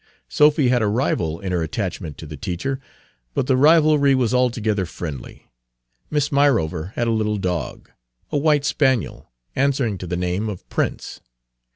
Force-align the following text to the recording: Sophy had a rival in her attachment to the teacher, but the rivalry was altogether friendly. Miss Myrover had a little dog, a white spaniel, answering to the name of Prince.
Sophy 0.27 0.69
had 0.69 0.81
a 0.81 0.87
rival 0.87 1.39
in 1.41 1.51
her 1.51 1.61
attachment 1.61 2.17
to 2.17 2.25
the 2.25 2.35
teacher, 2.35 2.79
but 3.35 3.45
the 3.45 3.55
rivalry 3.55 4.15
was 4.15 4.33
altogether 4.33 4.87
friendly. 4.87 5.51
Miss 6.09 6.31
Myrover 6.31 6.91
had 6.95 7.07
a 7.07 7.11
little 7.11 7.37
dog, 7.37 7.91
a 8.31 8.37
white 8.39 8.65
spaniel, 8.65 9.29
answering 9.55 9.99
to 9.99 10.07
the 10.07 10.17
name 10.17 10.49
of 10.49 10.67
Prince. 10.69 11.21